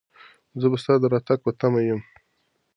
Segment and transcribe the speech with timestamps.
[0.59, 2.01] زه به ستا د راتګ په تمه یم.